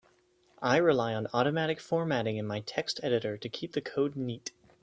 I 0.63 0.77
rely 0.77 1.13
on 1.13 1.27
automatic 1.31 1.79
formatting 1.79 2.37
in 2.37 2.47
my 2.47 2.61
text 2.61 2.99
editor 3.03 3.37
to 3.37 3.47
keep 3.49 3.73
the 3.73 3.81
code 3.81 4.15
neat. 4.15 4.51